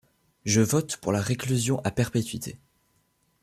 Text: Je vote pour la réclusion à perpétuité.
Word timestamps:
Je 0.45 0.61
vote 0.61 0.97
pour 0.97 1.11
la 1.11 1.21
réclusion 1.21 1.79
à 1.83 1.91
perpétuité. 1.91 2.57